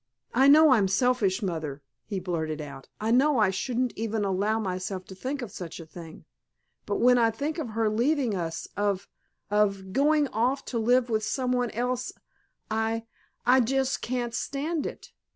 "I 0.33 0.47
know 0.47 0.71
I'm 0.71 0.87
selfish, 0.87 1.43
Mother," 1.43 1.83
he 2.07 2.19
blurted 2.19 2.59
out; 2.59 2.87
"I 2.99 3.11
know 3.11 3.37
I 3.37 3.51
shouldn't 3.51 3.93
even 3.95 4.25
allow 4.25 4.57
myself 4.59 5.05
to 5.05 5.13
think 5.13 5.43
of 5.43 5.51
such 5.51 5.79
a 5.79 5.85
thing. 5.85 6.25
But 6.87 6.95
when 6.95 7.19
I 7.19 7.29
think 7.29 7.59
of 7.59 7.69
her 7.77 7.87
leaving 7.87 8.33
us—of—of 8.33 9.93
going 9.93 10.27
off 10.29 10.65
to 10.65 10.79
live 10.79 11.11
with 11.11 11.23
some 11.23 11.51
one 11.51 11.69
else—I—I 11.69 13.59
just 13.59 14.01
can't 14.01 14.33
stand 14.33 14.87
it." 14.87 15.11